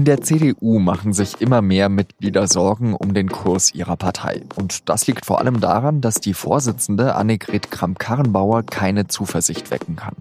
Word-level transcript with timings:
In 0.00 0.06
der 0.06 0.22
CDU 0.22 0.78
machen 0.78 1.12
sich 1.12 1.42
immer 1.42 1.60
mehr 1.60 1.90
Mitglieder 1.90 2.46
Sorgen 2.46 2.94
um 2.94 3.12
den 3.12 3.28
Kurs 3.28 3.74
ihrer 3.74 3.96
Partei. 3.98 4.40
Und 4.56 4.88
das 4.88 5.06
liegt 5.06 5.26
vor 5.26 5.40
allem 5.40 5.60
daran, 5.60 6.00
dass 6.00 6.14
die 6.14 6.32
Vorsitzende 6.32 7.16
Annegret 7.16 7.70
Kramp-Karrenbauer 7.70 8.62
keine 8.62 9.08
Zuversicht 9.08 9.70
wecken 9.70 9.96
kann. 9.96 10.14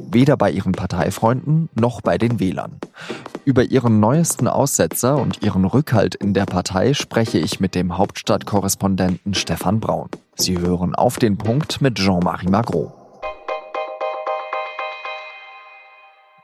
Weder 0.00 0.38
bei 0.38 0.50
ihren 0.50 0.72
Parteifreunden 0.72 1.68
noch 1.74 2.00
bei 2.00 2.16
den 2.16 2.40
Wählern. 2.40 2.78
Über 3.44 3.64
ihren 3.64 4.00
neuesten 4.00 4.48
Aussetzer 4.48 5.18
und 5.18 5.42
ihren 5.42 5.66
Rückhalt 5.66 6.14
in 6.14 6.32
der 6.32 6.46
Partei 6.46 6.94
spreche 6.94 7.36
ich 7.36 7.60
mit 7.60 7.74
dem 7.74 7.98
Hauptstadtkorrespondenten 7.98 9.34
Stefan 9.34 9.80
Braun. 9.80 10.08
Sie 10.36 10.56
hören 10.56 10.94
auf 10.94 11.18
den 11.18 11.36
Punkt 11.36 11.82
mit 11.82 11.96
Jean-Marie 11.96 12.48
Magro. 12.48 12.95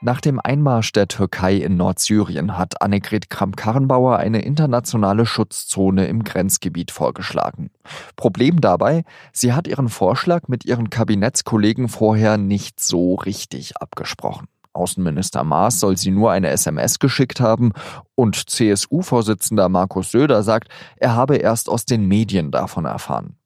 Nach 0.05 0.19
dem 0.19 0.37
Einmarsch 0.43 0.91
der 0.91 1.07
Türkei 1.07 1.55
in 1.55 1.77
Nordsyrien 1.77 2.57
hat 2.57 2.81
Annegret 2.81 3.29
Kramp-Karrenbauer 3.29 4.17
eine 4.17 4.41
internationale 4.41 5.25
Schutzzone 5.25 6.07
im 6.07 6.25
Grenzgebiet 6.25 6.91
vorgeschlagen. 6.91 7.71
Problem 8.17 8.59
dabei, 8.59 9.05
sie 9.31 9.53
hat 9.53 9.65
ihren 9.65 9.87
Vorschlag 9.87 10.49
mit 10.49 10.65
ihren 10.65 10.89
Kabinettskollegen 10.89 11.87
vorher 11.87 12.35
nicht 12.37 12.81
so 12.81 13.15
richtig 13.15 13.77
abgesprochen. 13.77 14.49
Außenminister 14.73 15.45
Maas 15.45 15.79
soll 15.79 15.95
sie 15.95 16.11
nur 16.11 16.31
eine 16.31 16.49
SMS 16.49 16.99
geschickt 16.99 17.39
haben 17.39 17.71
und 18.15 18.49
CSU-Vorsitzender 18.49 19.69
Markus 19.69 20.11
Söder 20.11 20.43
sagt, 20.43 20.67
er 20.97 21.15
habe 21.15 21.37
erst 21.37 21.69
aus 21.69 21.85
den 21.85 22.09
Medien 22.09 22.51
davon 22.51 22.83
erfahren. 22.83 23.37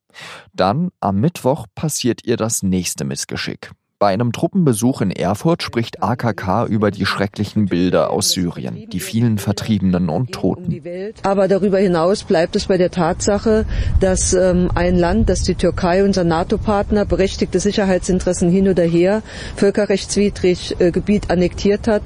Dann 0.53 0.89
am 1.01 1.19
Mittwoch 1.19 1.67
passiert 1.75 2.25
ihr 2.25 2.35
das 2.35 2.63
nächste 2.63 3.05
Missgeschick. 3.05 3.73
Bei 3.99 4.09
einem 4.09 4.31
Truppenbesuch 4.31 5.01
in 5.01 5.09
Erfurt 5.09 5.63
spricht 5.63 6.03
AKK 6.03 6.67
über 6.67 6.91
die 6.91 7.07
schrecklichen 7.07 7.65
Bilder 7.65 8.11
aus 8.11 8.29
Syrien, 8.29 8.87
die 8.91 8.99
vielen 8.99 9.39
Vertriebenen 9.39 10.09
und 10.09 10.33
Toten. 10.33 10.83
Aber 11.23 11.47
darüber 11.47 11.79
hinaus 11.79 12.23
bleibt 12.23 12.55
es 12.55 12.67
bei 12.67 12.77
der 12.77 12.91
Tatsache, 12.91 13.65
dass 13.99 14.33
ähm, 14.33 14.69
ein 14.75 14.95
Land, 14.95 15.29
das 15.29 15.41
die 15.41 15.55
Türkei, 15.55 16.03
unser 16.03 16.23
NATO-Partner, 16.25 17.05
berechtigte 17.05 17.59
Sicherheitsinteressen 17.59 18.51
hin 18.51 18.69
oder 18.69 18.83
her, 18.83 19.23
völkerrechtswidrig 19.55 20.79
äh, 20.79 20.91
Gebiet 20.91 21.31
annektiert 21.31 21.87
hat. 21.87 22.03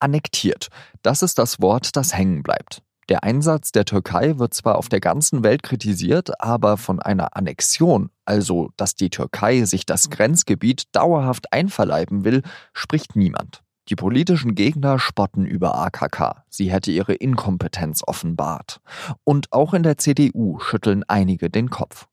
Annektiert, 0.00 0.68
das 1.02 1.22
ist 1.22 1.38
das 1.38 1.60
Wort, 1.60 1.94
das 1.96 2.16
hängen 2.16 2.42
bleibt. 2.42 2.80
Der 3.08 3.22
Einsatz 3.22 3.72
der 3.72 3.84
Türkei 3.84 4.38
wird 4.38 4.54
zwar 4.54 4.76
auf 4.76 4.88
der 4.88 5.00
ganzen 5.00 5.44
Welt 5.44 5.62
kritisiert, 5.62 6.40
aber 6.40 6.76
von 6.76 7.00
einer 7.00 7.36
Annexion, 7.36 8.10
also 8.24 8.70
dass 8.76 8.94
die 8.94 9.10
Türkei 9.10 9.64
sich 9.64 9.84
das 9.86 10.10
Grenzgebiet 10.10 10.84
dauerhaft 10.92 11.52
einverleiben 11.52 12.24
will, 12.24 12.42
spricht 12.72 13.16
niemand. 13.16 13.62
Die 13.90 13.96
politischen 13.96 14.54
Gegner 14.54 14.98
spotten 14.98 15.44
über 15.44 15.76
AKK. 15.76 16.44
Sie 16.48 16.72
hätte 16.72 16.90
ihre 16.90 17.12
Inkompetenz 17.12 18.02
offenbart. 18.06 18.80
Und 19.24 19.52
auch 19.52 19.74
in 19.74 19.82
der 19.82 19.98
CDU 19.98 20.58
schütteln 20.58 21.04
einige 21.06 21.50
den 21.50 21.68
Kopf. 21.68 22.06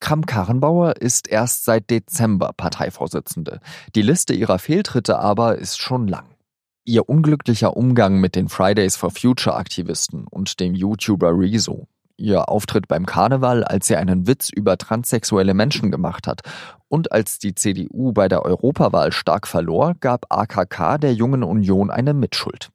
Kramp-Karrenbauer 0.00 0.96
ist 0.96 1.28
erst 1.28 1.64
seit 1.64 1.90
Dezember 1.90 2.52
Parteivorsitzende. 2.56 3.60
Die 3.94 4.02
Liste 4.02 4.32
ihrer 4.32 4.58
Fehltritte 4.58 5.18
aber 5.18 5.56
ist 5.56 5.78
schon 5.78 6.08
lang. 6.08 6.37
Ihr 6.88 7.06
unglücklicher 7.06 7.76
Umgang 7.76 8.18
mit 8.18 8.34
den 8.34 8.48
Fridays 8.48 8.96
for 8.96 9.10
Future 9.10 9.56
Aktivisten 9.56 10.26
und 10.26 10.58
dem 10.58 10.74
YouTuber 10.74 11.38
Rezo. 11.38 11.86
Ihr 12.16 12.48
Auftritt 12.48 12.88
beim 12.88 13.04
Karneval, 13.04 13.62
als 13.62 13.88
sie 13.88 13.96
einen 13.96 14.26
Witz 14.26 14.48
über 14.48 14.78
transsexuelle 14.78 15.52
Menschen 15.52 15.90
gemacht 15.90 16.26
hat. 16.26 16.40
Und 16.88 17.12
als 17.12 17.38
die 17.38 17.54
CDU 17.54 18.12
bei 18.12 18.26
der 18.28 18.42
Europawahl 18.42 19.12
stark 19.12 19.46
verlor, 19.46 19.96
gab 20.00 20.32
AKK 20.32 20.96
der 20.96 21.12
Jungen 21.12 21.42
Union 21.42 21.90
eine 21.90 22.14
Mitschuld. 22.14 22.70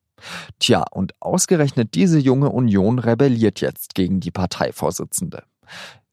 Tja, 0.59 0.85
und 0.91 1.15
ausgerechnet 1.19 1.95
diese 1.95 2.19
junge 2.19 2.49
Union 2.49 2.99
rebelliert 2.99 3.61
jetzt 3.61 3.95
gegen 3.95 4.19
die 4.19 4.29
Parteivorsitzende. 4.29 5.41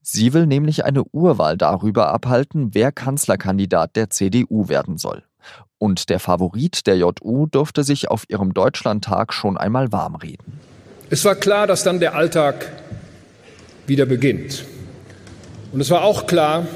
Sie 0.00 0.32
will 0.32 0.46
nämlich 0.46 0.86
eine 0.86 1.04
Urwahl 1.04 1.58
darüber 1.58 2.08
abhalten, 2.14 2.70
wer 2.72 2.92
Kanzlerkandidat 2.92 3.94
der 3.94 4.08
CDU 4.08 4.70
werden 4.70 4.96
soll. 4.96 5.22
Und 5.78 6.10
der 6.10 6.20
Favorit 6.20 6.86
der 6.86 6.96
JU 6.96 7.46
durfte 7.46 7.84
sich 7.84 8.08
auf 8.08 8.24
ihrem 8.28 8.54
Deutschlandtag 8.54 9.32
schon 9.32 9.56
einmal 9.56 9.92
warm 9.92 10.14
reden. 10.16 10.60
Es 11.08 11.24
war 11.24 11.34
klar, 11.34 11.66
dass 11.66 11.82
dann 11.82 12.00
der 12.00 12.14
Alltag 12.14 12.70
wieder 13.86 14.06
beginnt. 14.06 14.64
Und 15.72 15.80
es 15.80 15.90
war 15.90 16.02
auch 16.02 16.26
klar, 16.26 16.66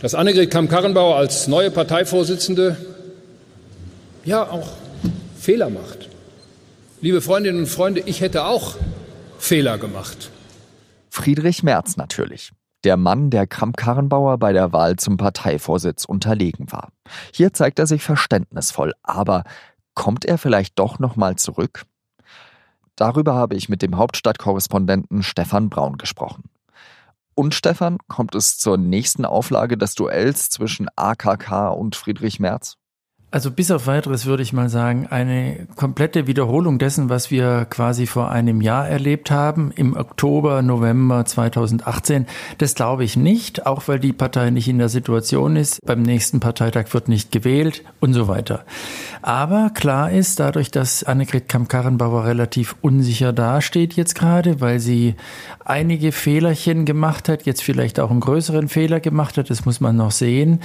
dass 0.00 0.14
Annegret 0.14 0.50
Kamm-Karrenbauer 0.50 1.16
als 1.16 1.48
neue 1.48 1.70
Parteivorsitzende 1.70 2.76
ja 4.24 4.42
auch 4.48 4.68
Fehler 5.38 5.70
macht. 5.70 6.08
Liebe 7.00 7.20
Freundinnen 7.20 7.60
und 7.60 7.66
Freunde, 7.66 8.02
ich 8.06 8.20
hätte 8.20 8.44
auch 8.44 8.76
Fehler 9.38 9.78
gemacht. 9.78 10.30
Friedrich 11.10 11.62
Merz 11.62 11.96
natürlich 11.96 12.52
der 12.84 12.96
Mann, 12.96 13.30
der 13.30 13.46
Kramp-Karrenbauer 13.46 14.38
bei 14.38 14.52
der 14.52 14.72
Wahl 14.72 14.96
zum 14.96 15.16
Parteivorsitz 15.16 16.04
unterlegen 16.04 16.70
war. 16.72 16.90
Hier 17.32 17.52
zeigt 17.52 17.78
er 17.78 17.86
sich 17.86 18.02
verständnisvoll, 18.02 18.94
aber 19.02 19.44
kommt 19.94 20.24
er 20.24 20.38
vielleicht 20.38 20.78
doch 20.78 20.98
nochmal 20.98 21.36
zurück? 21.36 21.84
Darüber 22.96 23.34
habe 23.34 23.56
ich 23.56 23.68
mit 23.68 23.82
dem 23.82 23.96
Hauptstadtkorrespondenten 23.96 25.22
Stefan 25.22 25.68
Braun 25.68 25.98
gesprochen. 25.98 26.44
Und 27.34 27.54
Stefan, 27.54 27.98
kommt 28.08 28.34
es 28.34 28.58
zur 28.58 28.78
nächsten 28.78 29.24
Auflage 29.24 29.78
des 29.78 29.94
Duells 29.94 30.50
zwischen 30.50 30.88
AKK 30.96 31.68
und 31.68 31.94
Friedrich 31.94 32.40
Merz? 32.40 32.77
Also 33.30 33.50
bis 33.50 33.70
auf 33.70 33.86
weiteres 33.86 34.24
würde 34.24 34.42
ich 34.42 34.54
mal 34.54 34.70
sagen, 34.70 35.06
eine 35.10 35.66
komplette 35.76 36.26
Wiederholung 36.26 36.78
dessen, 36.78 37.10
was 37.10 37.30
wir 37.30 37.66
quasi 37.68 38.06
vor 38.06 38.30
einem 38.30 38.62
Jahr 38.62 38.88
erlebt 38.88 39.30
haben, 39.30 39.70
im 39.76 39.94
Oktober, 39.94 40.62
November 40.62 41.26
2018, 41.26 42.26
das 42.56 42.74
glaube 42.74 43.04
ich 43.04 43.18
nicht, 43.18 43.66
auch 43.66 43.86
weil 43.86 43.98
die 43.98 44.14
Partei 44.14 44.48
nicht 44.48 44.66
in 44.66 44.78
der 44.78 44.88
Situation 44.88 45.56
ist, 45.56 45.78
beim 45.84 46.00
nächsten 46.00 46.40
Parteitag 46.40 46.86
wird 46.94 47.08
nicht 47.08 47.30
gewählt 47.30 47.84
und 48.00 48.14
so 48.14 48.28
weiter. 48.28 48.64
Aber 49.20 49.72
klar 49.74 50.10
ist, 50.10 50.40
dadurch, 50.40 50.70
dass 50.70 51.04
Annegret 51.04 51.50
Kamm-Karrenbauer 51.50 52.24
relativ 52.24 52.76
unsicher 52.80 53.34
dasteht 53.34 53.92
jetzt 53.92 54.14
gerade, 54.14 54.62
weil 54.62 54.80
sie 54.80 55.16
einige 55.66 56.12
Fehlerchen 56.12 56.86
gemacht 56.86 57.28
hat, 57.28 57.44
jetzt 57.44 57.62
vielleicht 57.62 58.00
auch 58.00 58.10
einen 58.10 58.20
größeren 58.20 58.68
Fehler 58.68 59.00
gemacht 59.00 59.36
hat, 59.36 59.50
das 59.50 59.66
muss 59.66 59.80
man 59.80 59.96
noch 59.96 60.12
sehen, 60.12 60.60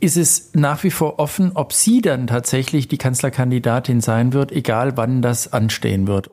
ist 0.00 0.16
es 0.16 0.52
nach 0.54 0.82
wie 0.82 0.90
vor 0.90 1.18
offen, 1.18 1.50
ob 1.52 1.74
sie 1.74 2.00
dann 2.06 2.26
tatsächlich 2.26 2.88
die 2.88 2.98
Kanzlerkandidatin 2.98 4.00
sein 4.00 4.32
wird, 4.32 4.52
egal 4.52 4.96
wann 4.96 5.22
das 5.22 5.52
anstehen 5.52 6.06
wird. 6.06 6.30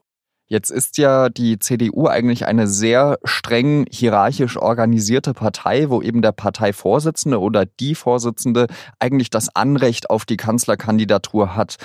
Jetzt 0.48 0.70
ist 0.70 0.98
ja 0.98 1.30
die 1.30 1.58
CDU 1.58 2.08
eigentlich 2.08 2.46
eine 2.46 2.68
sehr 2.68 3.18
streng 3.24 3.86
hierarchisch 3.90 4.58
organisierte 4.58 5.34
Partei, 5.34 5.90
wo 5.90 6.02
eben 6.02 6.22
der 6.22 6.32
Parteivorsitzende 6.32 7.40
oder 7.40 7.66
die 7.66 7.96
Vorsitzende 7.96 8.68
eigentlich 9.00 9.32
das 9.32 9.56
Anrecht 9.56 10.10
auf 10.10 10.26
die 10.26 10.38
Kanzlerkandidatur 10.38 11.56
hat. 11.56 11.78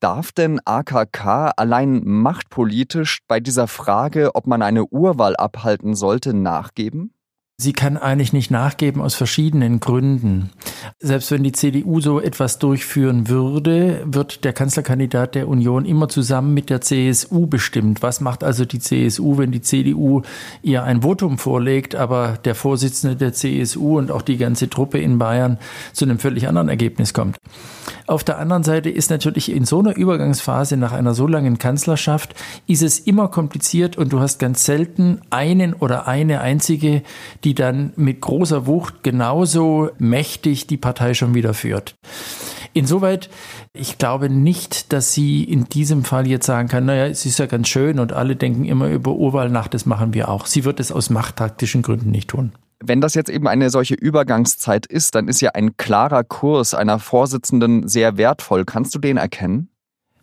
Darf 0.00 0.32
denn 0.32 0.60
AKK 0.64 1.52
allein 1.56 2.02
machtpolitisch 2.04 3.20
bei 3.28 3.40
dieser 3.40 3.68
Frage, 3.68 4.34
ob 4.34 4.46
man 4.46 4.60
eine 4.60 4.84
Urwahl 4.84 5.36
abhalten 5.36 5.94
sollte, 5.94 6.34
nachgeben? 6.34 7.14
Sie 7.58 7.72
kann 7.72 7.96
eigentlich 7.96 8.32
nicht 8.32 8.50
nachgeben 8.50 9.00
aus 9.00 9.14
verschiedenen 9.14 9.78
Gründen. 9.78 10.50
Selbst 10.98 11.30
wenn 11.30 11.44
die 11.44 11.52
CDU 11.52 12.00
so 12.00 12.18
etwas 12.18 12.58
durchführen 12.58 13.28
würde, 13.28 14.02
wird 14.04 14.44
der 14.44 14.52
Kanzlerkandidat 14.52 15.34
der 15.34 15.48
Union 15.48 15.84
immer 15.84 16.08
zusammen 16.08 16.54
mit 16.54 16.70
der 16.70 16.80
CSU 16.80 17.46
bestimmt. 17.46 18.02
Was 18.02 18.20
macht 18.20 18.42
also 18.42 18.64
die 18.64 18.80
CSU, 18.80 19.38
wenn 19.38 19.52
die 19.52 19.60
CDU 19.60 20.22
ihr 20.62 20.82
ein 20.82 21.02
Votum 21.02 21.38
vorlegt, 21.38 21.94
aber 21.94 22.38
der 22.44 22.54
Vorsitzende 22.54 23.16
der 23.16 23.32
CSU 23.32 23.98
und 23.98 24.10
auch 24.10 24.22
die 24.22 24.38
ganze 24.38 24.68
Truppe 24.68 24.98
in 24.98 25.18
Bayern 25.18 25.58
zu 25.92 26.04
einem 26.04 26.18
völlig 26.18 26.48
anderen 26.48 26.68
Ergebnis 26.68 27.14
kommt? 27.14 27.36
Auf 28.12 28.24
der 28.24 28.38
anderen 28.38 28.62
Seite 28.62 28.90
ist 28.90 29.08
natürlich 29.08 29.50
in 29.50 29.64
so 29.64 29.78
einer 29.78 29.96
Übergangsphase 29.96 30.76
nach 30.76 30.92
einer 30.92 31.14
so 31.14 31.26
langen 31.26 31.56
Kanzlerschaft 31.56 32.34
ist 32.66 32.82
es 32.82 32.98
immer 32.98 33.28
kompliziert 33.28 33.96
und 33.96 34.12
du 34.12 34.20
hast 34.20 34.38
ganz 34.38 34.64
selten 34.64 35.22
einen 35.30 35.72
oder 35.72 36.06
eine 36.06 36.42
einzige, 36.42 37.04
die 37.42 37.54
dann 37.54 37.94
mit 37.96 38.20
großer 38.20 38.66
Wucht 38.66 39.02
genauso 39.02 39.88
mächtig 39.96 40.66
die 40.66 40.76
Partei 40.76 41.14
schon 41.14 41.34
wieder 41.34 41.54
führt. 41.54 41.94
Insoweit, 42.74 43.30
ich 43.72 43.96
glaube 43.96 44.28
nicht, 44.28 44.92
dass 44.92 45.14
sie 45.14 45.42
in 45.42 45.64
diesem 45.70 46.04
Fall 46.04 46.26
jetzt 46.26 46.44
sagen 46.44 46.68
kann, 46.68 46.84
naja, 46.84 47.06
es 47.06 47.24
ist 47.24 47.38
ja 47.38 47.46
ganz 47.46 47.68
schön 47.68 47.98
und 47.98 48.12
alle 48.12 48.36
denken 48.36 48.66
immer 48.66 48.88
über 48.88 49.12
Urwahlnacht, 49.12 49.72
das 49.72 49.86
machen 49.86 50.12
wir 50.12 50.28
auch. 50.28 50.44
Sie 50.44 50.66
wird 50.66 50.80
es 50.80 50.92
aus 50.92 51.08
machttaktischen 51.08 51.80
Gründen 51.80 52.10
nicht 52.10 52.28
tun. 52.28 52.52
Wenn 52.84 53.00
das 53.00 53.14
jetzt 53.14 53.30
eben 53.30 53.46
eine 53.46 53.70
solche 53.70 53.94
Übergangszeit 53.94 54.86
ist, 54.86 55.14
dann 55.14 55.28
ist 55.28 55.40
ja 55.40 55.50
ein 55.54 55.76
klarer 55.76 56.24
Kurs 56.24 56.74
einer 56.74 56.98
Vorsitzenden 56.98 57.88
sehr 57.88 58.16
wertvoll. 58.16 58.64
Kannst 58.64 58.94
du 58.94 58.98
den 58.98 59.16
erkennen? 59.16 59.68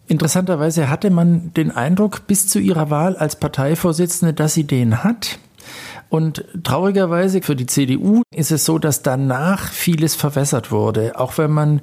Interessanterweise 0.08 0.90
hatte 0.90 1.12
man 1.12 1.54
den 1.54 1.72
Eindruck 1.72 2.26
bis 2.26 2.48
zu 2.48 2.60
ihrer 2.60 2.90
Wahl 2.90 3.16
als 3.16 3.36
Parteivorsitzende, 3.36 4.34
dass 4.34 4.56
sie 4.56 4.66
den 4.66 5.04
hat. 5.04 5.40
Und 6.10 6.44
traurigerweise 6.64 7.42
für 7.42 7.56
die 7.56 7.68
CDU 7.68 8.24
ist 8.34 8.52
es 8.52 8.66
so, 8.66 8.80
dass 8.80 9.04
danach 9.04 9.72
vieles 9.72 10.16
verwässert 10.16 10.72
wurde. 10.72 11.20
Auch 11.20 11.38
wenn 11.38 11.52
man 11.52 11.82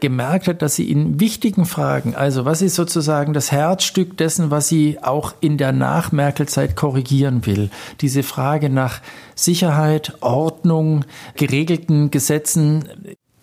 gemerkt 0.00 0.48
hat, 0.48 0.62
dass 0.62 0.76
sie 0.76 0.90
in 0.90 1.20
wichtigen 1.20 1.66
Fragen, 1.66 2.14
also 2.14 2.46
was 2.46 2.62
ist 2.62 2.74
sozusagen 2.74 3.34
das 3.34 3.52
Herzstück 3.52 4.16
dessen, 4.16 4.50
was 4.50 4.68
sie 4.68 5.02
auch 5.02 5.34
in 5.40 5.58
der 5.58 5.72
Nach-Merkel-Zeit 5.72 6.74
korrigieren 6.74 7.44
will. 7.44 7.68
Diese 8.00 8.22
Frage 8.22 8.70
nach 8.70 9.00
Sicherheit, 9.34 10.14
Ordnung, 10.22 11.04
geregelten 11.36 12.10
Gesetzen, 12.10 12.88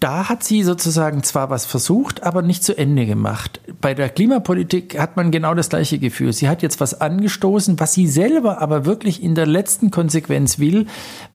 da 0.03 0.27
hat 0.27 0.43
sie 0.43 0.63
sozusagen 0.63 1.23
zwar 1.23 1.49
was 1.49 1.65
versucht, 1.65 2.23
aber 2.23 2.41
nicht 2.41 2.61
zu 2.61 2.77
Ende 2.77 3.05
gemacht. 3.05 3.61
Bei 3.79 3.93
der 3.93 4.09
Klimapolitik 4.09 4.99
hat 4.99 5.15
man 5.15 5.31
genau 5.31 5.53
das 5.55 5.69
gleiche 5.69 5.97
Gefühl. 5.97 6.33
Sie 6.33 6.49
hat 6.49 6.61
jetzt 6.61 6.81
was 6.81 6.99
angestoßen, 6.99 7.79
was 7.79 7.93
sie 7.93 8.07
selber 8.07 8.61
aber 8.61 8.83
wirklich 8.83 9.23
in 9.23 9.33
der 9.33 9.45
letzten 9.45 9.91
Konsequenz 9.91 10.59
will, 10.59 10.87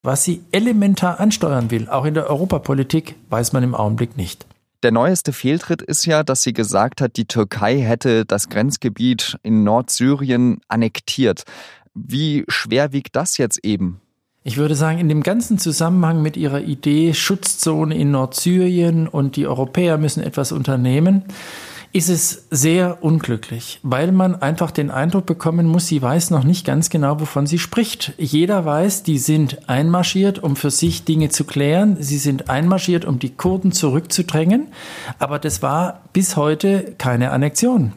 was 0.03 0.25
sie 0.25 0.43
elementar 0.53 1.19
ansteuern 1.19 1.71
will. 1.71 1.89
Auch 1.89 2.05
in 2.05 2.13
der 2.13 2.29
Europapolitik 2.29 3.15
weiß 3.31 3.55
man 3.55 3.63
im 3.63 3.75
Augenblick 3.75 4.19
nicht. 4.19 4.45
Der 4.83 4.93
neueste 4.93 5.33
Fehltritt 5.33 5.81
ist 5.81 6.05
ja, 6.05 6.23
dass 6.23 6.43
sie 6.43 6.53
gesagt 6.53 7.01
hat, 7.01 7.17
die 7.17 7.25
Türkei 7.25 7.81
hätte 7.81 8.27
das 8.27 8.51
Grenzgebiet 8.51 9.39
in 9.43 9.65
Nordsyrien 9.65 10.61
annektiert. 10.69 11.45
Wie 11.95 12.45
schwer 12.49 12.93
wiegt 12.93 13.17
das 13.17 13.39
jetzt 13.39 13.65
eben? 13.65 14.03
Ich 14.49 14.57
würde 14.57 14.75
sagen, 14.75 14.99
in 14.99 15.11
dem 15.11 15.23
ganzen 15.23 15.59
Zusammenhang 15.59 16.23
mit 16.23 16.39
ihrer 16.39 16.63
Idee 16.63 17.13
Schutzzone 17.13 17.95
in 17.95 18.13
Nordsyrien 18.13 19.07
und 19.07 19.37
die 19.37 19.47
Europäer 19.47 19.99
müssen 19.99 20.23
etwas 20.23 20.53
unternehmen, 20.53 21.25
ist 21.93 22.09
es 22.09 22.47
sehr 22.51 23.05
unglücklich, 23.05 23.79
weil 23.83 24.11
man 24.11 24.41
einfach 24.41 24.71
den 24.71 24.91
Eindruck 24.91 25.27
bekommen 25.27 25.67
muss, 25.67 25.89
sie 25.89 26.01
weiß 26.01 26.31
noch 26.31 26.45
nicht 26.45 26.65
ganz 26.65 26.89
genau, 26.89 27.21
wovon 27.21 27.47
sie 27.47 27.59
spricht. 27.59 28.15
Jeder 28.17 28.65
weiß, 28.65 29.03
die 29.03 29.19
sind 29.19 29.69
einmarschiert, 29.69 30.43
um 30.43 30.57
für 30.57 30.71
sich 30.71 31.05
Dinge 31.05 31.29
zu 31.29 31.45
klären. 31.45 31.99
Sie 32.01 32.17
sind 32.17 32.49
einmarschiert, 32.49 33.05
um 33.05 33.19
die 33.19 33.35
Kurden 33.35 33.73
zurückzudrängen. 33.73 34.69
Aber 35.19 35.39
das 35.39 35.61
war 35.61 36.05
bis 36.15 36.37
heute 36.37 36.95
keine 36.97 37.33
Annexion. 37.33 37.93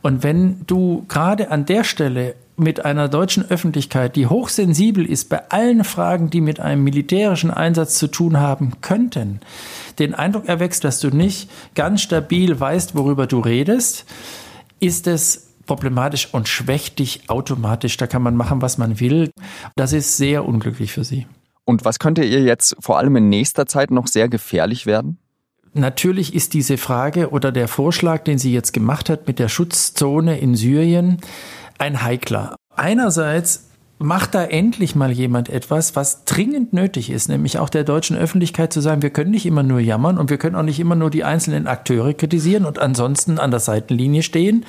Und 0.00 0.22
wenn 0.22 0.62
du 0.66 1.04
gerade 1.08 1.50
an 1.50 1.66
der 1.66 1.84
Stelle 1.84 2.34
mit 2.62 2.84
einer 2.84 3.08
deutschen 3.08 3.48
Öffentlichkeit, 3.50 4.16
die 4.16 4.26
hochsensibel 4.26 5.04
ist 5.04 5.28
bei 5.28 5.50
allen 5.50 5.84
Fragen, 5.84 6.30
die 6.30 6.40
mit 6.40 6.60
einem 6.60 6.84
militärischen 6.84 7.50
Einsatz 7.50 7.98
zu 7.98 8.06
tun 8.06 8.38
haben 8.38 8.72
könnten, 8.80 9.40
den 9.98 10.14
Eindruck 10.14 10.46
erwächst, 10.46 10.84
dass 10.84 11.00
du 11.00 11.08
nicht 11.08 11.50
ganz 11.74 12.02
stabil 12.02 12.58
weißt, 12.58 12.94
worüber 12.94 13.26
du 13.26 13.40
redest, 13.40 14.06
ist 14.80 15.06
es 15.06 15.48
problematisch 15.66 16.28
und 16.32 16.48
schwächt 16.48 16.98
dich 16.98 17.28
automatisch. 17.28 17.96
Da 17.96 18.06
kann 18.06 18.22
man 18.22 18.36
machen, 18.36 18.62
was 18.62 18.78
man 18.78 19.00
will. 19.00 19.30
Das 19.76 19.92
ist 19.92 20.16
sehr 20.16 20.44
unglücklich 20.44 20.92
für 20.92 21.04
sie. 21.04 21.26
Und 21.64 21.84
was 21.84 21.98
könnte 21.98 22.24
ihr 22.24 22.42
jetzt 22.42 22.76
vor 22.80 22.98
allem 22.98 23.16
in 23.16 23.28
nächster 23.28 23.66
Zeit 23.66 23.90
noch 23.90 24.06
sehr 24.06 24.28
gefährlich 24.28 24.86
werden? 24.86 25.18
Natürlich 25.74 26.34
ist 26.34 26.52
diese 26.52 26.76
Frage 26.76 27.30
oder 27.30 27.50
der 27.50 27.66
Vorschlag, 27.66 28.24
den 28.24 28.38
sie 28.38 28.52
jetzt 28.52 28.72
gemacht 28.72 29.08
hat 29.08 29.26
mit 29.26 29.38
der 29.38 29.48
Schutzzone 29.48 30.38
in 30.38 30.54
Syrien, 30.54 31.18
ein 31.82 32.04
heikler. 32.04 32.54
Einerseits 32.76 33.64
macht 33.98 34.36
da 34.36 34.44
endlich 34.44 34.94
mal 34.94 35.10
jemand 35.10 35.48
etwas, 35.48 35.96
was 35.96 36.24
dringend 36.24 36.72
nötig 36.72 37.10
ist, 37.10 37.28
nämlich 37.28 37.58
auch 37.58 37.68
der 37.68 37.82
deutschen 37.82 38.16
Öffentlichkeit 38.16 38.72
zu 38.72 38.80
sagen, 38.80 39.02
wir 39.02 39.10
können 39.10 39.32
nicht 39.32 39.46
immer 39.46 39.64
nur 39.64 39.80
jammern 39.80 40.16
und 40.16 40.30
wir 40.30 40.38
können 40.38 40.54
auch 40.54 40.62
nicht 40.62 40.78
immer 40.78 40.94
nur 40.94 41.10
die 41.10 41.24
einzelnen 41.24 41.66
Akteure 41.66 42.14
kritisieren 42.14 42.66
und 42.66 42.78
ansonsten 42.78 43.38
an 43.40 43.50
der 43.50 43.58
Seitenlinie 43.58 44.22
stehen. 44.22 44.64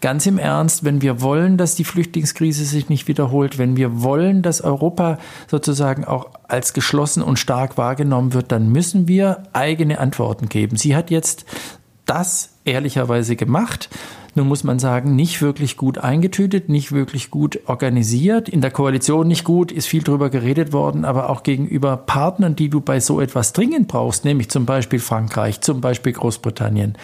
Ganz 0.00 0.26
im 0.26 0.38
Ernst, 0.38 0.82
wenn 0.82 1.02
wir 1.02 1.20
wollen, 1.20 1.56
dass 1.56 1.76
die 1.76 1.84
Flüchtlingskrise 1.84 2.64
sich 2.64 2.88
nicht 2.88 3.06
wiederholt, 3.06 3.58
wenn 3.58 3.76
wir 3.76 4.02
wollen, 4.02 4.42
dass 4.42 4.60
Europa 4.60 5.18
sozusagen 5.46 6.04
auch 6.04 6.30
als 6.48 6.72
geschlossen 6.72 7.22
und 7.22 7.38
stark 7.38 7.78
wahrgenommen 7.78 8.32
wird, 8.32 8.50
dann 8.50 8.70
müssen 8.70 9.06
wir 9.06 9.44
eigene 9.52 10.00
Antworten 10.00 10.48
geben. 10.48 10.76
Sie 10.76 10.96
hat 10.96 11.10
jetzt 11.10 11.44
das 12.06 12.54
ehrlicherweise 12.64 13.36
gemacht. 13.36 13.88
Nun 14.34 14.48
muss 14.48 14.64
man 14.64 14.78
sagen, 14.78 15.16
nicht 15.16 15.42
wirklich 15.42 15.76
gut 15.76 15.98
eingetütet, 15.98 16.68
nicht 16.68 16.92
wirklich 16.92 17.30
gut 17.30 17.60
organisiert, 17.66 18.48
in 18.48 18.60
der 18.60 18.70
Koalition 18.70 19.26
nicht 19.26 19.44
gut, 19.44 19.72
ist 19.72 19.86
viel 19.86 20.02
drüber 20.02 20.30
geredet 20.30 20.72
worden, 20.72 21.04
aber 21.04 21.30
auch 21.30 21.42
gegenüber 21.42 21.96
Partnern, 21.96 22.54
die 22.54 22.68
du 22.68 22.80
bei 22.80 23.00
so 23.00 23.20
etwas 23.20 23.52
dringend 23.52 23.88
brauchst, 23.88 24.24
nämlich 24.24 24.48
zum 24.48 24.66
Beispiel 24.66 25.00
Frankreich, 25.00 25.60
zum 25.60 25.80
Beispiel 25.80 26.12
Großbritannien, 26.12 26.96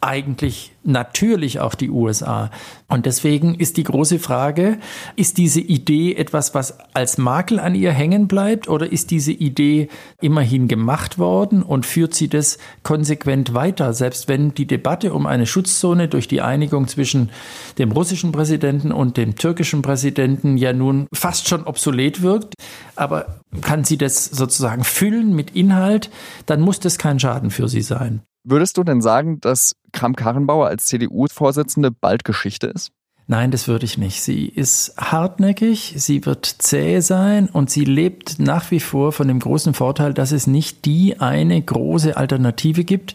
eigentlich 0.00 0.71
natürlich 0.84 1.60
auch 1.60 1.74
die 1.74 1.90
USA. 1.90 2.50
Und 2.88 3.06
deswegen 3.06 3.54
ist 3.54 3.76
die 3.76 3.84
große 3.84 4.18
Frage, 4.18 4.78
ist 5.16 5.38
diese 5.38 5.60
Idee 5.60 6.14
etwas, 6.14 6.54
was 6.54 6.78
als 6.94 7.18
Makel 7.18 7.58
an 7.58 7.74
ihr 7.74 7.92
hängen 7.92 8.28
bleibt 8.28 8.68
oder 8.68 8.90
ist 8.90 9.10
diese 9.10 9.32
Idee 9.32 9.88
immerhin 10.20 10.68
gemacht 10.68 11.18
worden 11.18 11.62
und 11.62 11.86
führt 11.86 12.14
sie 12.14 12.28
das 12.28 12.58
konsequent 12.82 13.54
weiter, 13.54 13.92
selbst 13.94 14.28
wenn 14.28 14.54
die 14.54 14.66
Debatte 14.66 15.12
um 15.14 15.26
eine 15.26 15.46
Schutzzone 15.46 16.08
durch 16.08 16.28
die 16.28 16.40
Einigung 16.40 16.88
zwischen 16.88 17.30
dem 17.78 17.92
russischen 17.92 18.32
Präsidenten 18.32 18.92
und 18.92 19.16
dem 19.16 19.36
türkischen 19.36 19.82
Präsidenten 19.82 20.56
ja 20.56 20.72
nun 20.72 21.06
fast 21.14 21.48
schon 21.48 21.64
obsolet 21.64 22.22
wirkt, 22.22 22.54
aber 22.96 23.40
kann 23.60 23.84
sie 23.84 23.98
das 23.98 24.26
sozusagen 24.26 24.84
füllen 24.84 25.34
mit 25.34 25.52
Inhalt, 25.52 26.10
dann 26.46 26.60
muss 26.60 26.80
das 26.80 26.98
kein 26.98 27.20
Schaden 27.20 27.50
für 27.50 27.68
sie 27.68 27.82
sein. 27.82 28.22
Würdest 28.44 28.76
du 28.76 28.82
denn 28.82 29.00
sagen, 29.00 29.40
dass 29.40 29.76
Kramp-Karrenbauer 29.92 30.68
als 30.72 30.86
CDU-Vorsitzende 30.86 31.90
bald 31.92 32.24
Geschichte 32.24 32.66
ist? 32.66 32.90
Nein, 33.28 33.52
das 33.52 33.68
würde 33.68 33.84
ich 33.84 33.98
nicht. 33.98 34.20
Sie 34.20 34.46
ist 34.46 34.94
hartnäckig, 34.98 35.94
sie 35.96 36.26
wird 36.26 36.44
zäh 36.44 36.98
sein 37.00 37.48
und 37.48 37.70
sie 37.70 37.84
lebt 37.84 38.40
nach 38.40 38.70
wie 38.72 38.80
vor 38.80 39.12
von 39.12 39.28
dem 39.28 39.38
großen 39.38 39.74
Vorteil, 39.74 40.12
dass 40.12 40.32
es 40.32 40.48
nicht 40.48 40.84
die 40.84 41.20
eine 41.20 41.62
große 41.62 42.16
Alternative 42.16 42.82
gibt. 42.82 43.14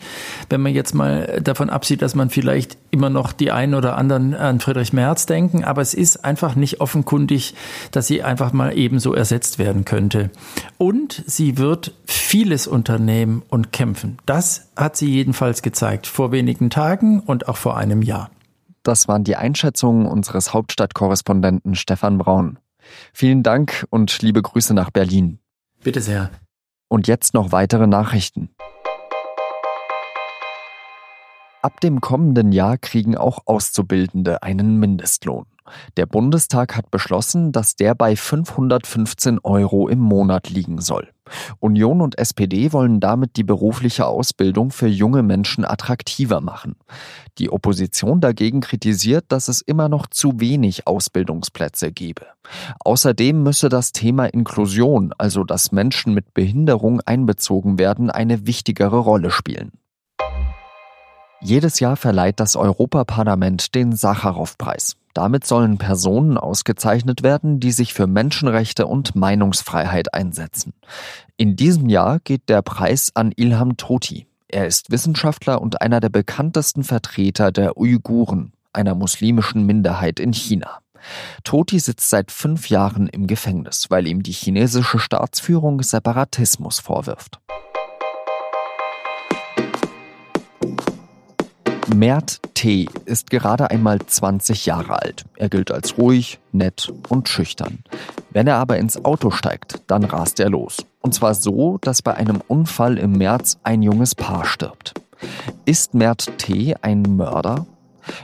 Wenn 0.49 0.61
man 0.61 0.73
jetzt 0.73 0.95
mal 0.95 1.41
davon 1.43 1.69
absieht, 1.69 2.01
dass 2.01 2.15
man 2.15 2.29
vielleicht 2.29 2.77
immer 2.89 3.09
noch 3.09 3.33
die 3.33 3.51
einen 3.51 3.75
oder 3.75 3.97
anderen 3.97 4.33
an 4.33 4.61
Friedrich 4.61 4.93
Merz 4.93 5.25
denken, 5.25 5.65
aber 5.65 5.81
es 5.81 5.93
ist 5.93 6.23
einfach 6.23 6.55
nicht 6.55 6.79
offenkundig, 6.79 7.53
dass 7.91 8.07
sie 8.07 8.23
einfach 8.23 8.53
mal 8.53 8.77
ebenso 8.77 9.13
ersetzt 9.13 9.59
werden 9.59 9.83
könnte. 9.83 10.29
Und 10.77 11.21
sie 11.27 11.57
wird 11.57 11.91
vieles 12.05 12.65
unternehmen 12.65 13.43
und 13.49 13.73
kämpfen. 13.73 14.17
Das 14.25 14.69
hat 14.77 14.95
sie 14.95 15.11
jedenfalls 15.11 15.61
gezeigt 15.61 16.07
vor 16.07 16.31
wenigen 16.31 16.69
Tagen 16.69 17.19
und 17.19 17.49
auch 17.49 17.57
vor 17.57 17.75
einem 17.75 18.01
Jahr. 18.01 18.29
Das 18.87 19.09
waren 19.09 19.25
die 19.25 19.35
Einschätzungen 19.35 20.05
unseres 20.05 20.53
Hauptstadtkorrespondenten 20.53 21.75
Stefan 21.75 22.17
Braun. 22.17 22.57
Vielen 23.11 23.43
Dank 23.43 23.85
und 23.89 24.21
liebe 24.21 24.41
Grüße 24.41 24.73
nach 24.73 24.91
Berlin. 24.91 25.39
Bitte 25.83 25.99
sehr. 25.99 26.31
Und 26.87 27.05
jetzt 27.05 27.33
noch 27.33 27.51
weitere 27.51 27.85
Nachrichten. 27.85 28.49
Ab 31.61 31.81
dem 31.81 31.99
kommenden 31.99 32.53
Jahr 32.53 32.77
kriegen 32.77 33.17
auch 33.17 33.39
Auszubildende 33.45 34.41
einen 34.41 34.77
Mindestlohn. 34.77 35.47
Der 35.97 36.05
Bundestag 36.05 36.77
hat 36.77 36.89
beschlossen, 36.89 37.51
dass 37.51 37.75
der 37.75 37.93
bei 37.93 38.15
515 38.15 39.39
Euro 39.43 39.89
im 39.89 39.99
Monat 39.99 40.49
liegen 40.49 40.79
soll. 40.79 41.09
Union 41.59 42.01
und 42.01 42.17
SPD 42.17 42.73
wollen 42.73 42.99
damit 42.99 43.37
die 43.37 43.43
berufliche 43.43 44.05
Ausbildung 44.05 44.71
für 44.71 44.87
junge 44.87 45.23
Menschen 45.23 45.65
attraktiver 45.65 46.41
machen. 46.41 46.75
Die 47.37 47.49
Opposition 47.49 48.21
dagegen 48.21 48.61
kritisiert, 48.61 49.25
dass 49.29 49.47
es 49.47 49.61
immer 49.61 49.89
noch 49.89 50.07
zu 50.07 50.39
wenig 50.39 50.87
Ausbildungsplätze 50.87 51.91
gebe. 51.91 52.25
Außerdem 52.79 53.43
müsse 53.43 53.69
das 53.69 53.91
Thema 53.91 54.25
Inklusion, 54.25 55.13
also 55.17 55.43
dass 55.43 55.71
Menschen 55.71 56.13
mit 56.13 56.33
Behinderung 56.33 57.01
einbezogen 57.01 57.77
werden, 57.79 58.09
eine 58.09 58.47
wichtigere 58.47 58.97
Rolle 58.97 59.31
spielen. 59.31 59.71
Jedes 61.41 61.79
Jahr 61.79 61.95
verleiht 61.95 62.39
das 62.39 62.55
Europaparlament 62.55 63.75
den 63.75 63.95
Sacharow-Preis. 63.95 64.95
Damit 65.13 65.45
sollen 65.45 65.77
Personen 65.77 66.37
ausgezeichnet 66.37 67.23
werden, 67.23 67.59
die 67.59 67.71
sich 67.71 67.93
für 67.93 68.07
Menschenrechte 68.07 68.87
und 68.87 69.15
Meinungsfreiheit 69.15 70.13
einsetzen. 70.13 70.73
In 71.37 71.55
diesem 71.55 71.89
Jahr 71.89 72.19
geht 72.19 72.49
der 72.49 72.61
Preis 72.61 73.11
an 73.13 73.31
Ilham 73.35 73.77
Toti. 73.77 74.27
Er 74.47 74.65
ist 74.65 74.89
Wissenschaftler 74.91 75.61
und 75.61 75.81
einer 75.81 75.99
der 75.99 76.09
bekanntesten 76.09 76.83
Vertreter 76.83 77.51
der 77.51 77.77
Uiguren, 77.77 78.53
einer 78.73 78.95
muslimischen 78.95 79.65
Minderheit 79.65 80.19
in 80.19 80.33
China. 80.33 80.79
Toti 81.43 81.79
sitzt 81.79 82.09
seit 82.09 82.31
fünf 82.31 82.69
Jahren 82.69 83.07
im 83.07 83.27
Gefängnis, 83.27 83.87
weil 83.89 84.07
ihm 84.07 84.23
die 84.23 84.31
chinesische 84.31 84.99
Staatsführung 84.99 85.81
Separatismus 85.81 86.79
vorwirft. 86.79 87.39
Mert 91.95 92.41
T. 92.53 92.87
ist 93.05 93.29
gerade 93.29 93.71
einmal 93.71 93.99
20 93.99 94.65
Jahre 94.65 95.01
alt. 95.01 95.25
Er 95.35 95.49
gilt 95.49 95.71
als 95.71 95.97
ruhig, 95.97 96.39
nett 96.51 96.91
und 97.07 97.29
schüchtern. 97.29 97.79
Wenn 98.31 98.47
er 98.47 98.57
aber 98.57 98.77
ins 98.77 99.03
Auto 99.05 99.31
steigt, 99.31 99.81
dann 99.87 100.03
rast 100.03 100.39
er 100.39 100.49
los. 100.49 100.85
Und 101.01 101.13
zwar 101.13 101.33
so, 101.33 101.77
dass 101.79 102.01
bei 102.01 102.13
einem 102.15 102.41
Unfall 102.47 102.97
im 102.97 103.13
März 103.13 103.57
ein 103.63 103.81
junges 103.81 104.15
Paar 104.15 104.45
stirbt. 104.45 104.93
Ist 105.65 105.93
Mert 105.93 106.37
T. 106.37 106.75
ein 106.81 107.03
Mörder? 107.03 107.65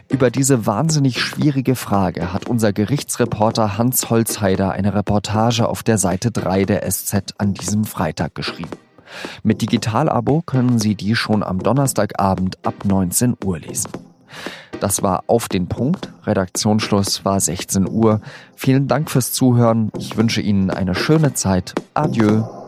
Über 0.10 0.29
diese 0.29 0.65
wahnsinnig 0.65 1.20
schwierige 1.20 1.75
Frage 1.75 2.34
hat 2.34 2.48
unser 2.48 2.74
Gerichtsreporter 2.74 3.77
Hans 3.77 4.10
Holzheider 4.10 4.72
eine 4.72 4.93
Reportage 4.93 5.67
auf 5.67 5.84
der 5.84 5.98
Seite 5.98 6.32
3 6.32 6.65
der 6.65 6.89
SZ 6.89 7.34
an 7.38 7.53
diesem 7.53 7.86
Freitag 7.86 8.36
geschrieben. 8.36 8.83
Mit 9.43 9.62
Digital-Abo 9.62 10.41
können 10.46 10.79
Sie 10.79 10.96
die 10.96 11.15
schon 11.15 11.43
am 11.43 11.60
Donnerstagabend 11.60 12.58
ab 12.65 12.86
19 12.86 13.36
Uhr 13.43 13.60
lesen. 13.60 13.91
Das 14.79 15.01
war 15.01 15.24
auf 15.27 15.48
den 15.48 15.67
Punkt. 15.67 16.10
Redaktionsschluss 16.25 17.24
war 17.24 17.39
16 17.39 17.88
Uhr. 17.89 18.22
Vielen 18.55 18.88
Dank 18.88 19.10
fürs 19.10 19.32
Zuhören. 19.32 19.91
Ich 19.98 20.17
wünsche 20.17 20.41
Ihnen 20.41 20.72
eine 20.72 20.96
schöne 20.96 21.34
Zeit. 21.34 21.74
Adieu. 21.93 22.62